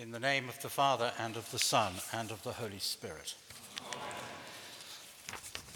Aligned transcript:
In 0.00 0.12
the 0.12 0.20
name 0.20 0.48
of 0.48 0.62
the 0.62 0.68
Father, 0.68 1.10
and 1.18 1.36
of 1.36 1.50
the 1.50 1.58
Son, 1.58 1.92
and 2.12 2.30
of 2.30 2.40
the 2.44 2.52
Holy 2.52 2.78
Spirit. 2.78 3.34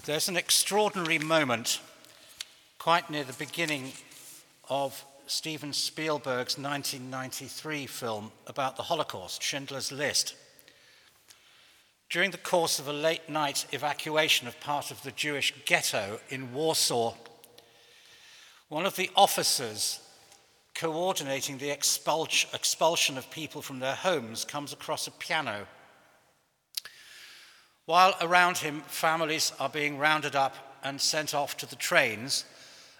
There's 0.04 0.28
an 0.28 0.36
extraordinary 0.36 1.18
moment 1.18 1.80
quite 2.78 3.10
near 3.10 3.24
the 3.24 3.32
beginning 3.32 3.90
of 4.68 5.04
Steven 5.26 5.72
Spielberg's 5.72 6.56
1993 6.56 7.86
film 7.86 8.30
about 8.46 8.76
the 8.76 8.84
Holocaust, 8.84 9.42
Schindler's 9.42 9.90
List. 9.90 10.36
During 12.08 12.30
the 12.30 12.38
course 12.38 12.78
of 12.78 12.86
a 12.86 12.92
late 12.92 13.28
night 13.28 13.66
evacuation 13.72 14.46
of 14.46 14.60
part 14.60 14.92
of 14.92 15.02
the 15.02 15.10
Jewish 15.10 15.52
ghetto 15.64 16.20
in 16.28 16.54
Warsaw, 16.54 17.14
one 18.68 18.86
of 18.86 18.94
the 18.94 19.10
officers 19.16 19.98
coordinating 20.74 21.58
the 21.58 21.70
expulsion 21.70 23.18
of 23.18 23.30
people 23.30 23.62
from 23.62 23.78
their 23.78 23.94
homes, 23.94 24.44
comes 24.44 24.72
across 24.72 25.06
a 25.06 25.10
piano. 25.12 25.66
While 27.86 28.14
around 28.20 28.58
him, 28.58 28.82
families 28.86 29.52
are 29.58 29.68
being 29.68 29.98
rounded 29.98 30.36
up 30.36 30.78
and 30.84 31.00
sent 31.00 31.34
off 31.34 31.56
to 31.58 31.66
the 31.66 31.76
trains 31.76 32.44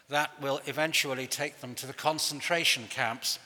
that 0.09 0.41
will 0.41 0.61
eventually 0.67 1.27
take 1.27 1.61
them 1.61 1.75
to 1.77 1.87
the 1.87 1.93
concentration 1.93 2.87
camps. 2.89 3.39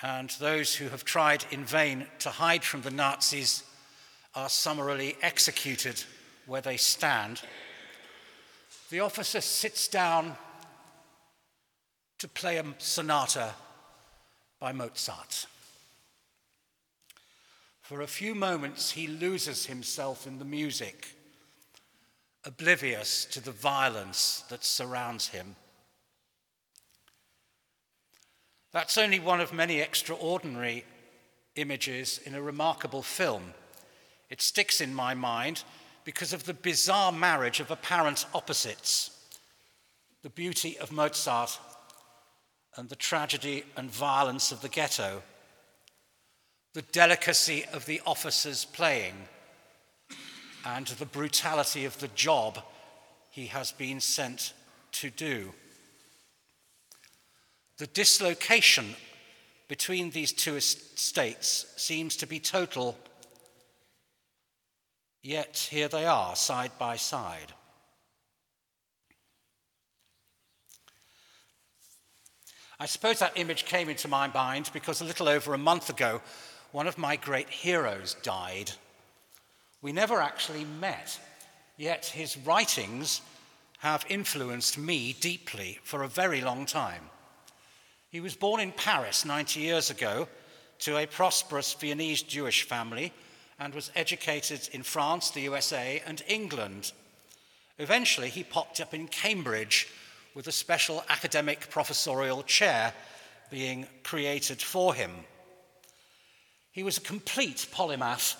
And 0.00 0.30
those 0.38 0.74
who 0.74 0.88
have 0.90 1.04
tried 1.04 1.44
in 1.50 1.64
vain 1.64 2.06
to 2.20 2.30
hide 2.30 2.62
from 2.62 2.82
the 2.82 2.90
Nazis 2.90 3.64
are 4.34 4.48
summarily 4.48 5.16
executed 5.22 6.04
where 6.46 6.60
they 6.60 6.76
stand. 6.76 7.42
The 8.90 9.00
officer 9.00 9.40
sits 9.40 9.88
down 9.88 10.36
to 12.18 12.28
play 12.28 12.58
a 12.58 12.64
sonata 12.78 13.54
by 14.58 14.72
Mozart. 14.72 15.46
For 17.82 18.02
a 18.02 18.06
few 18.06 18.34
moments, 18.34 18.90
he 18.90 19.06
loses 19.06 19.66
himself 19.66 20.26
in 20.26 20.38
the 20.38 20.44
music, 20.44 21.14
oblivious 22.44 23.24
to 23.26 23.40
the 23.40 23.52
violence 23.52 24.44
that 24.50 24.64
surrounds 24.64 25.28
him. 25.28 25.56
That's 28.72 28.98
only 28.98 29.20
one 29.20 29.40
of 29.40 29.52
many 29.52 29.80
extraordinary 29.80 30.84
images 31.56 32.20
in 32.24 32.34
a 32.34 32.42
remarkable 32.42 33.02
film. 33.02 33.54
It 34.28 34.42
sticks 34.42 34.80
in 34.80 34.94
my 34.94 35.14
mind 35.14 35.64
because 36.04 36.32
of 36.32 36.44
the 36.44 36.54
bizarre 36.54 37.12
marriage 37.12 37.60
of 37.60 37.70
apparent 37.70 38.26
opposites 38.34 39.12
the 40.22 40.30
beauty 40.30 40.76
of 40.78 40.90
Mozart 40.90 41.58
and 42.78 42.88
the 42.88 42.96
tragedy 42.96 43.64
and 43.76 43.90
violence 43.90 44.52
of 44.52 44.60
the 44.62 44.68
ghetto, 44.68 45.20
the 46.74 46.82
delicacy 46.82 47.64
of 47.72 47.84
the 47.86 48.00
officers 48.06 48.64
playing, 48.64 49.14
and 50.64 50.86
the 50.86 51.04
brutality 51.04 51.84
of 51.84 51.98
the 51.98 52.08
job 52.08 52.62
he 53.30 53.46
has 53.46 53.72
been 53.72 53.98
sent 53.98 54.52
to 54.92 55.10
do. 55.10 55.52
The 57.78 57.88
dislocation 57.88 58.94
between 59.66 60.10
these 60.10 60.32
two 60.32 60.60
states 60.60 61.66
seems 61.76 62.14
to 62.16 62.28
be 62.28 62.38
total, 62.38 62.96
yet 65.20 65.68
here 65.70 65.88
they 65.88 66.06
are, 66.06 66.36
side 66.36 66.72
by 66.78 66.94
side. 66.94 67.52
I 72.80 72.86
suppose 72.86 73.18
that 73.18 73.32
image 73.34 73.64
came 73.64 73.88
into 73.88 74.06
my 74.06 74.28
mind 74.28 74.70
because 74.72 75.00
a 75.00 75.04
little 75.04 75.28
over 75.28 75.52
a 75.52 75.58
month 75.58 75.90
ago, 75.90 76.20
one 76.70 76.86
of 76.86 76.96
my 76.96 77.16
great 77.16 77.50
heroes 77.50 78.14
died. 78.22 78.70
We 79.82 79.90
never 79.92 80.20
actually 80.20 80.64
met, 80.64 81.18
yet 81.76 82.06
his 82.06 82.36
writings 82.36 83.20
have 83.78 84.06
influenced 84.08 84.78
me 84.78 85.12
deeply 85.12 85.80
for 85.82 86.04
a 86.04 86.08
very 86.08 86.40
long 86.40 86.66
time. 86.66 87.02
He 88.10 88.20
was 88.20 88.36
born 88.36 88.60
in 88.60 88.70
Paris 88.70 89.24
90 89.24 89.58
years 89.58 89.90
ago 89.90 90.28
to 90.80 90.98
a 90.98 91.06
prosperous 91.06 91.72
Viennese 91.74 92.22
Jewish 92.22 92.62
family 92.62 93.12
and 93.58 93.74
was 93.74 93.90
educated 93.96 94.68
in 94.72 94.84
France, 94.84 95.30
the 95.30 95.40
USA, 95.42 96.00
and 96.06 96.22
England. 96.28 96.92
Eventually, 97.78 98.28
he 98.28 98.44
popped 98.44 98.80
up 98.80 98.94
in 98.94 99.08
Cambridge 99.08 99.88
with 100.38 100.46
a 100.46 100.52
special 100.52 101.02
academic 101.08 101.68
professorial 101.68 102.44
chair 102.44 102.92
being 103.50 103.84
created 104.04 104.62
for 104.62 104.94
him. 104.94 105.10
He 106.70 106.84
was 106.84 106.96
a 106.96 107.00
complete 107.00 107.66
polymath, 107.74 108.36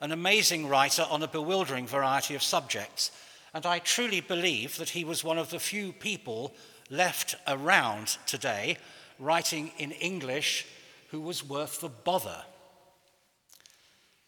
an 0.00 0.10
amazing 0.10 0.68
writer 0.68 1.06
on 1.08 1.22
a 1.22 1.28
bewildering 1.28 1.86
variety 1.86 2.34
of 2.34 2.42
subjects, 2.42 3.12
and 3.54 3.64
I 3.64 3.78
truly 3.78 4.20
believe 4.20 4.78
that 4.78 4.88
he 4.88 5.04
was 5.04 5.22
one 5.22 5.38
of 5.38 5.50
the 5.50 5.60
few 5.60 5.92
people 5.92 6.54
left 6.90 7.36
around 7.46 8.18
today 8.26 8.76
writing 9.20 9.70
in 9.78 9.92
English 9.92 10.66
who 11.12 11.20
was 11.20 11.48
worth 11.48 11.80
the 11.80 11.88
bother. 11.88 12.42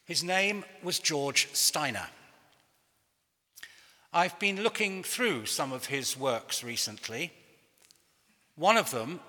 His 0.04 0.22
name 0.22 0.64
was 0.84 1.00
George 1.00 1.48
Steiner. 1.54 2.06
I've 4.12 4.40
been 4.40 4.64
looking 4.64 5.04
through 5.04 5.46
some 5.46 5.72
of 5.72 5.86
his 5.86 6.16
works 6.16 6.64
recently. 6.64 7.32
One 8.56 8.76
of 8.76 8.90
them, 8.90 9.20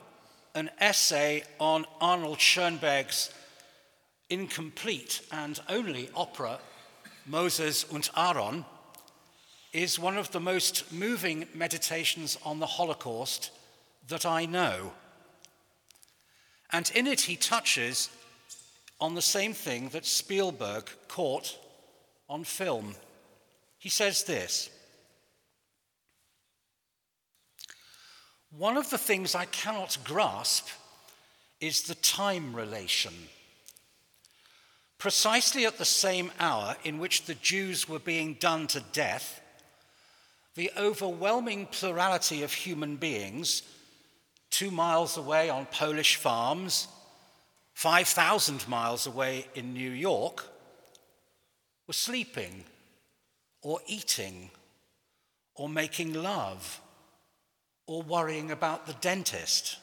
an 0.55 0.71
essay 0.79 1.43
on 1.59 1.85
Arnold 1.99 2.41
Schoenberg's 2.41 3.31
incomplete 4.31 5.21
and 5.31 5.59
only 5.69 6.09
opera, 6.15 6.57
Moses 7.27 7.83
und 7.91 8.09
Aron, 8.17 8.65
is 9.71 9.99
one 9.99 10.17
of 10.17 10.31
the 10.31 10.39
most 10.39 10.91
moving 10.91 11.47
meditations 11.53 12.39
on 12.43 12.57
the 12.57 12.65
Holocaust 12.65 13.51
that 14.07 14.25
I 14.25 14.47
know. 14.47 14.93
And 16.71 16.91
in 16.95 17.05
it, 17.05 17.21
he 17.21 17.35
touches 17.35 18.09
on 18.99 19.13
the 19.13 19.21
same 19.21 19.53
thing 19.53 19.89
that 19.89 20.07
Spielberg 20.07 20.89
caught 21.07 21.55
on 22.27 22.43
film. 22.43 22.95
He 23.81 23.89
says 23.89 24.23
this 24.23 24.69
One 28.55 28.77
of 28.77 28.91
the 28.91 28.99
things 28.99 29.33
I 29.33 29.45
cannot 29.45 29.97
grasp 30.03 30.67
is 31.59 31.83
the 31.83 31.95
time 31.95 32.55
relation. 32.55 33.13
Precisely 34.99 35.65
at 35.65 35.79
the 35.79 35.85
same 35.85 36.31
hour 36.39 36.75
in 36.83 36.99
which 36.99 37.25
the 37.25 37.33
Jews 37.33 37.89
were 37.89 37.97
being 37.97 38.35
done 38.35 38.67
to 38.67 38.81
death, 38.93 39.41
the 40.53 40.69
overwhelming 40.77 41.65
plurality 41.65 42.43
of 42.43 42.53
human 42.53 42.97
beings, 42.97 43.63
two 44.51 44.69
miles 44.69 45.17
away 45.17 45.49
on 45.49 45.65
Polish 45.65 46.17
farms, 46.17 46.87
5,000 47.73 48.67
miles 48.67 49.07
away 49.07 49.47
in 49.55 49.73
New 49.73 49.89
York, 49.89 50.45
were 51.87 51.93
sleeping 51.93 52.63
or 53.61 53.79
eating 53.87 54.49
or 55.55 55.69
making 55.69 56.13
love 56.13 56.81
or 57.87 58.01
worrying 58.01 58.51
about 58.51 58.87
the 58.87 58.93
dentist. 58.93 59.77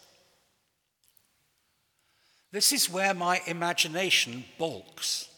This 2.50 2.72
is 2.72 2.90
where 2.90 3.14
my 3.14 3.42
imagination 3.46 4.44
balks. 4.58 5.28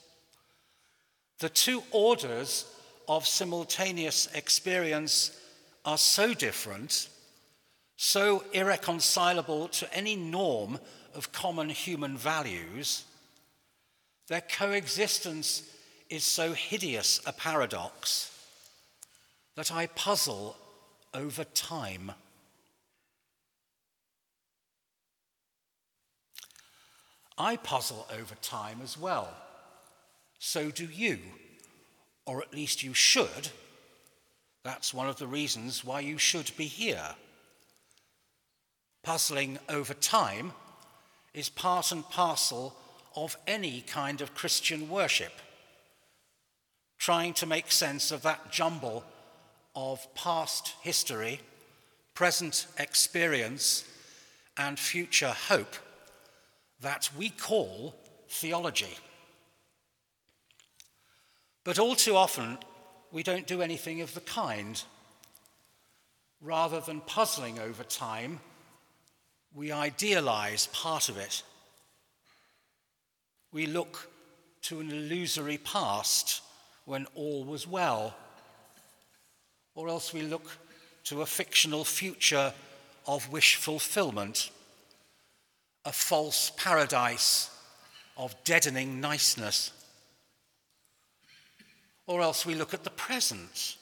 The 1.40 1.48
two 1.48 1.82
orders 1.90 2.66
of 3.08 3.26
simultaneous 3.26 4.28
experience 4.34 5.36
are 5.84 5.98
so 5.98 6.32
different, 6.34 7.08
so 7.96 8.44
irreconcilable 8.52 9.68
to 9.68 9.92
any 9.92 10.14
norm 10.14 10.78
of 11.14 11.32
common 11.32 11.68
human 11.68 12.16
values. 12.16 13.04
Their 14.28 14.43
coexistence 14.43 15.62
is 16.10 16.24
so 16.24 16.52
hideous 16.52 17.20
a 17.24 17.32
paradox 17.32 18.36
that 19.54 19.72
I 19.72 19.86
puzzle 19.86 20.56
over 21.14 21.44
time. 21.44 22.12
I 27.38 27.56
puzzle 27.56 28.06
over 28.12 28.34
time 28.42 28.80
as 28.82 28.98
well. 28.98 29.32
So 30.40 30.70
do 30.70 30.84
you, 30.84 31.20
or 32.26 32.42
at 32.42 32.52
least 32.52 32.82
you 32.82 32.92
should. 32.92 33.50
That's 34.64 34.92
one 34.92 35.08
of 35.08 35.16
the 35.16 35.28
reasons 35.28 35.84
why 35.84 36.00
you 36.00 36.18
should 36.18 36.50
be 36.56 36.66
here. 36.66 37.14
Puzzling 39.02 39.58
over 39.68 39.94
time 39.94 40.52
is 41.32 41.48
part 41.48 41.92
and 41.92 42.04
parcel 42.10 42.74
of 43.14 43.36
any 43.46 43.80
kind 43.80 44.20
of 44.20 44.34
Christian 44.34 44.90
worship 44.90 45.32
trying 47.00 47.32
to 47.32 47.47
make 47.47 47.73
sense 47.73 48.12
of 48.12 48.20
that 48.23 48.52
jumble 48.52 49.02
of 49.75 50.06
past 50.14 50.75
history, 50.82 51.41
present 52.14 52.67
experience, 52.79 53.85
and 54.58 54.79
future 54.79 55.35
hope 55.49 55.75
that 56.82 57.08
we 57.17 57.31
call 57.31 57.94
theology. 58.29 58.99
But 61.64 61.79
all 61.79 61.94
too 61.94 62.17
often, 62.17 62.58
we 63.11 63.23
don't 63.23 63.46
do 63.46 63.62
anything 63.62 64.03
of 64.03 64.12
the 64.12 64.20
kind. 64.20 64.82
Rather 66.43 66.81
than 66.81 67.00
puzzling 67.00 67.58
over 67.58 67.82
time, 67.82 68.41
we 69.55 69.73
idealize 69.73 70.67
part 70.67 71.08
of 71.08 71.17
it. 71.17 71.43
We 73.53 73.67
look 73.67 74.11
to 74.62 74.81
an 74.81 74.91
illusory 74.91 75.56
past 75.56 76.43
when 76.90 77.06
all 77.14 77.44
was 77.44 77.69
well, 77.69 78.12
or 79.76 79.88
else 79.88 80.12
we 80.12 80.22
look 80.22 80.50
to 81.04 81.22
a 81.22 81.26
fictional 81.26 81.84
future 81.84 82.52
of 83.06 83.31
wish 83.31 83.54
fulfillment, 83.54 84.50
a 85.84 85.92
false 85.92 86.50
paradise 86.56 87.48
of 88.16 88.34
deadening 88.42 89.00
niceness. 89.00 89.70
Or 92.08 92.22
else 92.22 92.44
we 92.44 92.56
look 92.56 92.75
at 92.75 92.82
the 92.82 92.90
present 92.90 93.76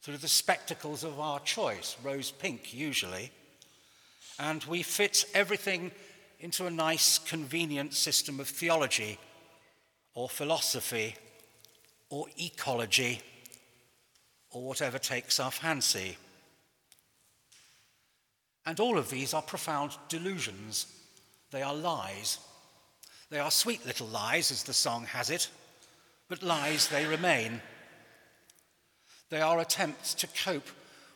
through 0.00 0.16
the 0.16 0.26
spectacles 0.26 1.04
of 1.04 1.20
our 1.20 1.40
choice, 1.40 1.98
rose 2.02 2.30
pink 2.30 2.72
usually, 2.72 3.30
and 4.38 4.64
we 4.64 4.82
fit 4.82 5.26
everything 5.34 5.90
into 6.40 6.64
a 6.64 6.70
nice, 6.70 7.18
convenient 7.18 7.92
system 7.92 8.40
of 8.40 8.48
theology 8.48 9.18
or 10.14 10.26
philosophy 10.26 11.16
or 12.10 12.26
ecology 12.38 13.20
or 14.50 14.62
whatever 14.62 14.98
takes 14.98 15.40
our 15.40 15.50
fancy. 15.50 16.16
And 18.66 18.78
all 18.78 18.98
of 18.98 19.10
these 19.10 19.32
are 19.32 19.42
profound 19.42 19.92
delusions. 20.08 20.86
They 21.50 21.62
are 21.62 21.74
lies. 21.74 22.38
They 23.30 23.38
are 23.38 23.50
sweet 23.50 23.86
little 23.86 24.08
lies, 24.08 24.50
as 24.50 24.64
the 24.64 24.72
song 24.72 25.04
has 25.04 25.30
it, 25.30 25.48
but 26.28 26.42
lies 26.42 26.88
they 26.88 27.06
remain. 27.06 27.62
They 29.30 29.40
are 29.40 29.60
attempts 29.60 30.14
to 30.14 30.26
cope 30.26 30.68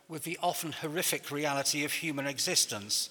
with 0.09 0.23
the 0.23 0.39
often 0.43 0.73
horrific 0.73 1.31
reality 1.31 1.85
of 1.85 1.93
human 1.93 2.27
existence, 2.27 3.11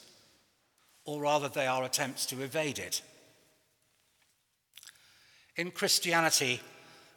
or 1.05 1.21
rather, 1.21 1.49
they 1.49 1.67
are 1.67 1.83
attempts 1.83 2.25
to 2.27 2.41
evade 2.41 2.79
it. 2.79 3.01
In 5.57 5.71
Christianity, 5.71 6.61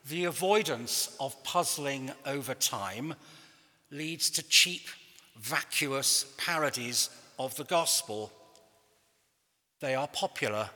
the 0.09 0.25
avoidance 0.25 1.17
of 1.19 1.43
puzzling 1.43 2.13
over 2.25 2.55
time 2.55 3.15
leads 3.91 4.31
to 4.31 4.43
cheap, 4.43 4.89
vacuous 5.37 6.27
parodies 6.39 7.11
of 7.39 7.57
the 7.57 7.65
gospel. 7.65 8.31
They 9.81 9.95
are 9.95 10.09
popular. 10.09 10.71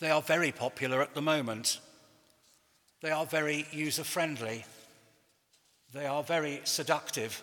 They 0.00 0.10
are 0.10 0.22
very 0.22 0.50
popular 0.50 1.00
at 1.00 1.14
the 1.14 1.22
moment. 1.22 1.78
They 3.02 3.10
are 3.10 3.26
very 3.26 3.66
user 3.70 4.04
friendly. 4.04 4.64
They 5.92 6.06
are 6.06 6.24
very 6.24 6.60
seductive. 6.64 7.42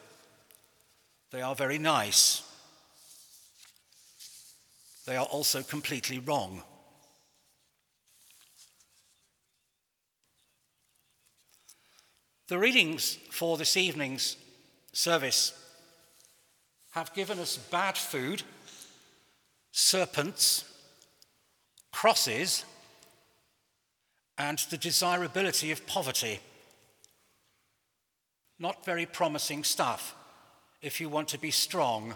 They 1.32 1.42
are 1.42 1.56
very 1.56 1.78
nice. 1.78 2.44
They 5.06 5.16
are 5.16 5.26
also 5.26 5.64
completely 5.64 6.20
wrong. 6.20 6.64
The 12.51 12.59
readings 12.59 13.18
for 13.30 13.56
this 13.56 13.77
evening's 13.77 14.36
service 14.92 15.53
have 16.89 17.13
given 17.13 17.39
us 17.39 17.56
bad 17.56 17.98
food, 17.98 18.44
serpents, 19.71 20.65
crosses, 21.94 22.65
and 24.38 24.57
the 24.69 24.77
desirability 24.77 25.71
of 25.71 25.88
poverty. 25.88 26.42
Not 28.59 28.83
very 28.83 29.06
promising 29.06 29.63
stuff 29.63 30.13
if 30.81 31.00
you 31.00 31.07
want 31.07 31.30
to 31.30 31.39
be 31.39 31.51
strong, 31.51 32.15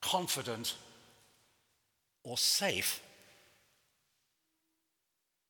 confident, 0.00 0.76
or 2.22 2.38
safe. 2.38 3.02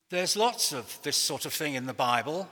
There's 0.09 0.35
lots 0.35 0.73
of 0.73 0.99
this 1.03 1.19
sort 1.19 1.45
of 1.45 1.53
thing 1.53 1.75
in 1.75 1.85
the 1.85 1.93
Bible. 1.93 2.49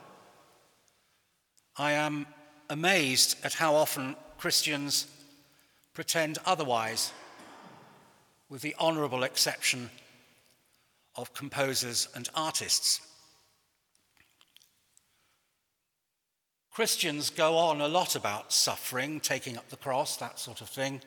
I 1.77 1.93
am 1.93 2.25
amazed 2.69 3.37
at 3.43 3.53
how 3.53 3.75
often 3.75 4.15
Christians 4.37 5.07
pretend 5.93 6.37
otherwise, 6.45 7.11
with 8.49 8.61
the 8.61 8.75
honourable 8.79 9.23
exception 9.23 9.89
of 11.15 11.33
composers 11.33 12.07
and 12.15 12.29
artists. 12.35 13.01
Christians 16.71 17.29
go 17.29 17.57
on 17.57 17.81
a 17.81 17.87
lot 17.87 18.15
about 18.15 18.53
suffering, 18.53 19.19
taking 19.19 19.57
up 19.57 19.69
the 19.69 19.75
cross, 19.75 20.17
that 20.17 20.39
sort 20.39 20.61
of 20.61 20.69
thing, 20.69 21.01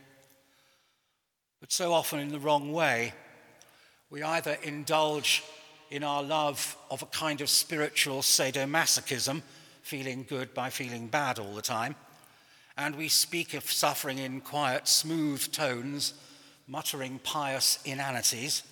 but 1.60 1.72
so 1.72 1.92
often 1.92 2.20
in 2.20 2.28
the 2.28 2.38
wrong 2.38 2.72
way. 2.72 3.14
We 4.10 4.22
either 4.22 4.58
indulge 4.62 5.42
in 5.90 6.04
our 6.04 6.22
love 6.22 6.76
of 6.90 7.02
a 7.02 7.06
kind 7.06 7.40
of 7.40 7.48
spiritual 7.48 8.20
sadomasochism 8.20 9.42
feeling 9.84 10.24
good 10.26 10.54
by 10.54 10.70
feeling 10.70 11.06
bad 11.08 11.38
all 11.38 11.54
the 11.54 11.62
time. 11.62 11.94
And 12.76 12.96
we 12.96 13.08
speak 13.08 13.52
of 13.52 13.70
suffering 13.70 14.18
in 14.18 14.40
quiet, 14.40 14.88
smooth 14.88 15.52
tones, 15.52 16.14
muttering 16.66 17.20
pious 17.22 17.78
inanities, 17.84 18.62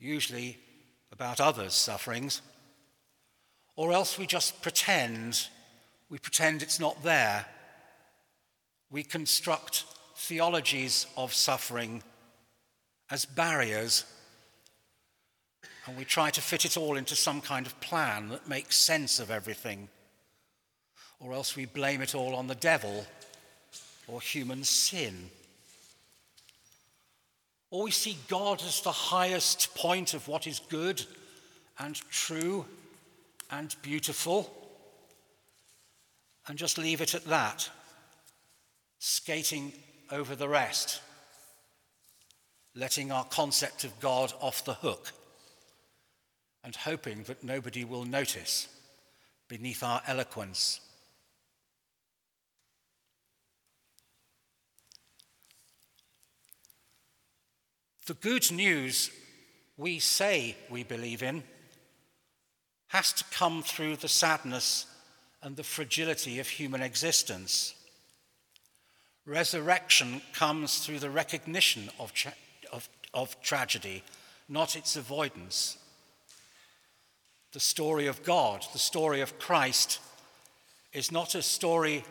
usually 0.00 0.58
about 1.12 1.38
others' 1.38 1.74
sufferings. 1.74 2.40
Or 3.76 3.92
else 3.92 4.18
we 4.18 4.26
just 4.26 4.62
pretend, 4.62 5.48
we 6.08 6.18
pretend 6.18 6.62
it's 6.62 6.80
not 6.80 7.02
there. 7.02 7.44
We 8.90 9.02
construct 9.02 9.84
theologies 10.16 11.06
of 11.14 11.34
suffering 11.34 12.02
as 13.10 13.26
barriers, 13.26 14.06
and 15.86 15.98
we 15.98 16.04
try 16.04 16.30
to 16.30 16.40
fit 16.40 16.64
it 16.64 16.78
all 16.78 16.96
into 16.96 17.16
some 17.16 17.42
kind 17.42 17.66
of 17.66 17.78
plan 17.82 18.30
that 18.30 18.48
makes 18.48 18.78
sense 18.78 19.20
of 19.20 19.30
everything 19.30 19.88
or 21.24 21.32
else 21.32 21.56
we 21.56 21.66
blame 21.66 22.02
it 22.02 22.14
all 22.14 22.34
on 22.34 22.46
the 22.46 22.54
devil 22.54 23.06
or 24.08 24.20
human 24.20 24.64
sin. 24.64 25.30
Or 27.70 27.84
we 27.84 27.90
see 27.90 28.18
God 28.28 28.62
as 28.62 28.82
the 28.82 28.92
highest 28.92 29.74
point 29.74 30.14
of 30.14 30.28
what 30.28 30.46
is 30.46 30.58
good 30.58 31.04
and 31.78 31.96
true 32.10 32.66
and 33.50 33.74
beautiful 33.82 34.52
and 36.48 36.58
just 36.58 36.76
leave 36.76 37.00
it 37.00 37.14
at 37.14 37.24
that, 37.26 37.70
skating 38.98 39.72
over 40.10 40.34
the 40.34 40.48
rest, 40.48 41.00
letting 42.74 43.12
our 43.12 43.24
concept 43.24 43.84
of 43.84 43.98
God 44.00 44.32
off 44.40 44.64
the 44.64 44.74
hook 44.74 45.12
and 46.64 46.74
hoping 46.74 47.22
that 47.24 47.44
nobody 47.44 47.84
will 47.84 48.04
notice 48.04 48.68
beneath 49.48 49.82
our 49.82 50.02
eloquence. 50.06 50.80
The 58.06 58.14
good 58.14 58.50
news 58.50 59.12
we 59.76 60.00
say 60.00 60.56
we 60.68 60.82
believe 60.82 61.22
in 61.22 61.44
has 62.88 63.12
to 63.12 63.24
come 63.30 63.62
through 63.62 63.96
the 63.96 64.08
sadness 64.08 64.86
and 65.40 65.54
the 65.54 65.62
fragility 65.62 66.40
of 66.40 66.48
human 66.48 66.82
existence. 66.82 67.74
Resurrection 69.24 70.20
comes 70.32 70.84
through 70.84 70.98
the 70.98 71.10
recognition 71.10 71.90
of, 72.00 72.12
tra- 72.12 72.34
of, 72.72 72.88
of 73.14 73.40
tragedy, 73.40 74.02
not 74.48 74.74
its 74.74 74.96
avoidance. 74.96 75.78
The 77.52 77.60
story 77.60 78.08
of 78.08 78.24
God, 78.24 78.66
the 78.72 78.80
story 78.80 79.20
of 79.20 79.38
Christ, 79.38 80.00
is 80.92 81.12
not 81.12 81.36
a 81.36 81.42
story 81.42 82.02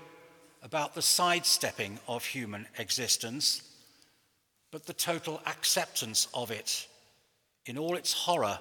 about 0.63 0.95
the 0.95 1.01
sidestepping 1.01 1.99
of 2.07 2.23
human 2.23 2.65
existence 2.77 3.70
but 4.71 4.85
the 4.85 4.93
total 4.93 5.41
acceptance 5.45 6.27
of 6.33 6.49
it 6.49 6.87
in 7.65 7.77
all 7.77 7.95
its 7.95 8.13
horror. 8.13 8.59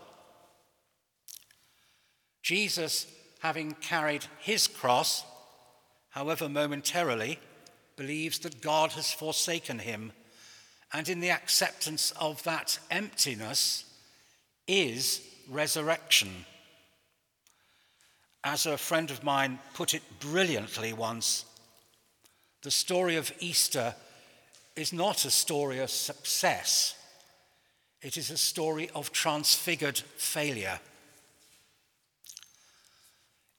Jesus, 2.43 3.07
having 3.40 3.73
carried 3.75 4.25
his 4.40 4.67
cross, 4.67 5.25
however 6.11 6.49
momentarily, 6.49 7.38
believes 7.97 8.40
that 8.40 8.61
God 8.61 8.93
has 8.93 9.12
forsaken 9.12 9.79
him, 9.79 10.12
and 10.93 11.09
in 11.09 11.21
the 11.21 11.31
acceptance 11.31 12.12
of 12.12 12.43
that 12.43 12.79
emptiness 12.90 13.85
is 14.67 15.23
resurrection. 15.49 16.45
As 18.43 18.67
a 18.67 18.79
friend 18.79 19.11
of 19.11 19.23
mine 19.23 19.59
put 19.75 19.95
it 19.95 20.02
brilliantly 20.19 20.93
once, 20.93 21.45
the 22.62 22.71
story 22.71 23.17
of 23.17 23.33
Easter 23.38 23.95
is 24.77 24.93
not 24.93 25.25
a 25.25 25.31
story 25.31 25.79
of 25.81 25.91
success, 25.91 26.95
It 28.03 28.17
is 28.17 28.31
a 28.31 28.37
story 28.39 28.89
of 28.95 29.12
transfigured 29.12 29.99
failure. 29.99 30.81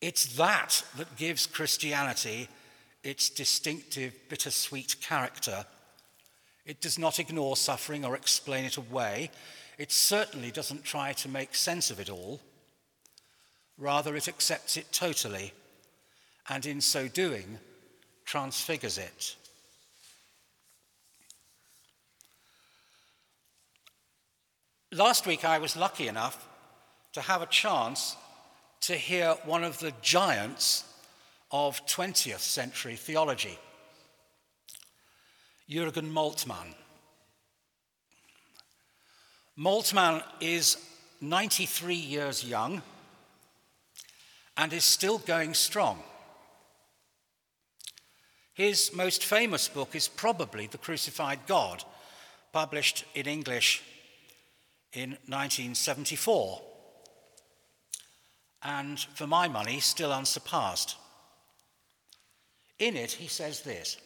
It's 0.02 0.36
that 0.38 0.84
that 0.98 1.16
gives 1.16 1.46
Christianity 1.46 2.48
its 3.04 3.30
distinctive 3.30 4.14
bittersweet 4.30 4.96
character. 5.00 5.66
It 6.66 6.82
does 6.82 6.98
not 6.98 7.20
ignore 7.20 7.56
suffering 7.56 8.04
or 8.04 8.16
explain 8.16 8.66
it 8.66 8.78
away. 8.78 9.30
It 9.78 9.92
certainly 9.92 10.52
doesn't 10.52 10.84
try 10.84 11.14
to 11.14 11.30
make 11.30 11.54
sense 11.54 11.92
of 11.92 12.00
it 12.00 12.10
all. 12.10 12.40
Rather, 13.78 14.16
it 14.16 14.28
accepts 14.28 14.78
it 14.78 14.92
totally, 14.92 15.54
and 16.50 16.66
in 16.66 16.82
so 16.82 17.08
doing, 17.08 17.58
transfigures 18.26 18.98
it. 18.98 19.36
Last 24.94 25.26
week, 25.26 25.46
I 25.46 25.58
was 25.58 25.78
lucky 25.78 26.10
enough 26.10 26.50
to 27.14 27.22
have 27.22 27.42
a 27.42 27.46
chance 27.46 28.18
to 28.82 28.94
hear 28.94 29.36
one 29.46 29.64
of 29.64 29.80
the 29.80 29.94
giants 30.02 30.84
of 31.50 31.86
20th 31.86 32.40
century 32.40 32.98
theology, 32.98 33.58
Jürgen 35.70 36.12
Moltmann. 36.12 36.76
Moltmann 39.58 40.24
is 40.42 40.76
93 41.22 41.96
years 41.96 42.44
young 42.44 42.82
and 44.58 44.74
is 44.74 44.84
still 44.84 45.20
going 45.20 45.54
strong. 45.54 46.04
His 48.54 48.94
most 48.94 49.24
famous 49.24 49.70
book 49.70 49.96
is 49.96 50.10
probably 50.10 50.68
The 50.68 50.78
Crucified 50.78 51.40
God, 51.48 51.86
published 52.52 53.06
in 53.16 53.26
English 53.26 53.84
in 54.94 55.12
1974, 55.28 56.62
and 58.64 59.00
for 59.00 59.26
my 59.26 59.48
money, 59.48 59.80
still 59.80 60.12
unsurpassed. 60.12 60.96
In 62.78 62.96
it, 62.96 63.14
he 63.14 63.28
says 63.28 63.62
this 63.62 63.98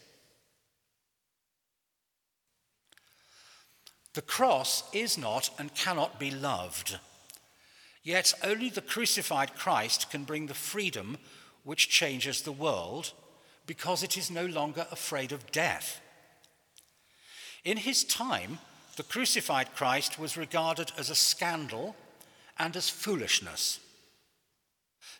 The 4.13 4.21
cross 4.21 4.83
is 4.93 5.17
not 5.17 5.49
and 5.59 5.73
cannot 5.75 6.19
be 6.19 6.31
loved. 6.31 6.99
Yet 8.01 8.33
only 8.43 8.69
the 8.69 8.81
crucified 8.81 9.55
Christ 9.55 10.11
can 10.11 10.25
bring 10.25 10.45
the 10.45 10.53
freedom 10.53 11.17
which 11.63 11.89
changes 11.89 12.41
the 12.41 12.51
world 12.51 13.11
because 13.65 14.03
it 14.03 14.15
is 14.15 14.29
no 14.29 14.45
longer 14.45 14.85
afraid 14.91 15.31
of 15.31 15.51
death. 15.51 15.99
In 17.63 17.77
his 17.77 18.03
time, 18.03 18.59
the 18.95 19.03
crucified 19.03 19.73
Christ 19.75 20.17
was 20.17 20.37
regarded 20.37 20.91
as 20.97 21.09
a 21.09 21.15
scandal 21.15 21.95
and 22.57 22.75
as 22.75 22.89
foolishness. 22.89 23.79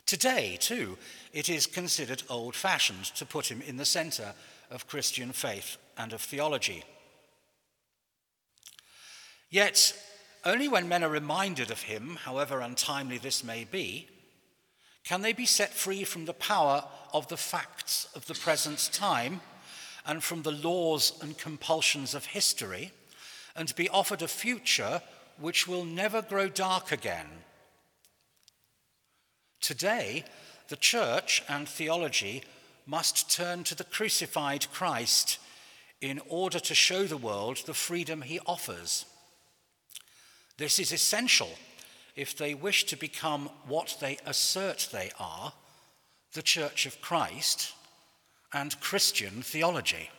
Today, 0.06 0.56
too, 0.60 0.96
it 1.32 1.48
is 1.48 1.66
considered 1.66 2.22
old 2.28 2.54
fashioned 2.54 3.04
to 3.16 3.26
put 3.26 3.50
him 3.50 3.60
in 3.60 3.76
the 3.76 3.84
center 3.84 4.32
of 4.70 4.86
Christian 4.86 5.32
faith 5.32 5.76
and 5.98 6.12
of 6.12 6.20
theology. 6.20 6.84
Yet, 9.50 9.94
only 10.44 10.68
when 10.68 10.88
men 10.88 11.02
are 11.02 11.08
reminded 11.08 11.70
of 11.70 11.82
him, 11.82 12.18
however 12.22 12.60
untimely 12.60 13.18
this 13.18 13.42
may 13.42 13.64
be, 13.64 14.08
can 15.04 15.22
they 15.22 15.32
be 15.32 15.46
set 15.46 15.72
free 15.72 16.04
from 16.04 16.24
the 16.24 16.34
power 16.34 16.84
of 17.12 17.28
the 17.28 17.36
facts 17.36 18.08
of 18.14 18.26
the 18.26 18.34
present 18.34 18.90
time 18.92 19.40
and 20.04 20.22
from 20.22 20.42
the 20.42 20.52
laws 20.52 21.12
and 21.20 21.38
compulsions 21.38 22.14
of 22.14 22.26
history, 22.26 22.92
and 23.56 23.74
be 23.76 23.88
offered 23.88 24.22
a 24.22 24.28
future 24.28 25.02
which 25.38 25.66
will 25.66 25.84
never 25.84 26.22
grow 26.22 26.48
dark 26.48 26.92
again 26.92 27.26
Today, 29.66 30.24
the 30.68 30.76
church 30.76 31.42
and 31.48 31.68
theology 31.68 32.44
must 32.86 33.28
turn 33.28 33.64
to 33.64 33.74
the 33.74 33.82
crucified 33.82 34.70
Christ 34.72 35.40
in 36.00 36.20
order 36.28 36.60
to 36.60 36.72
show 36.72 37.02
the 37.02 37.16
world 37.16 37.56
the 37.66 37.74
freedom 37.74 38.22
he 38.22 38.38
offers. 38.46 39.06
This 40.56 40.78
is 40.78 40.92
essential 40.92 41.50
if 42.14 42.36
they 42.36 42.54
wish 42.54 42.84
to 42.84 42.96
become 42.96 43.50
what 43.66 43.96
they 44.00 44.18
assert 44.24 44.88
they 44.92 45.10
are 45.18 45.52
the 46.32 46.42
Church 46.42 46.86
of 46.86 47.00
Christ 47.00 47.72
and 48.52 48.78
Christian 48.80 49.42
theology. 49.42 50.10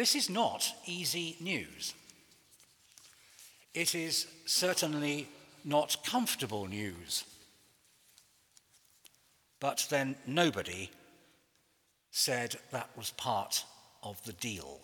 This 0.00 0.16
is 0.16 0.30
not 0.30 0.66
easy 0.86 1.36
news. 1.40 1.92
It 3.74 3.94
is 3.94 4.26
certainly 4.46 5.28
not 5.62 5.98
comfortable 6.06 6.66
news. 6.66 7.24
But 9.60 9.86
then 9.90 10.16
nobody 10.26 10.88
said 12.12 12.56
that 12.70 12.88
was 12.96 13.10
part 13.10 13.62
of 14.02 14.24
the 14.24 14.32
deal. 14.32 14.80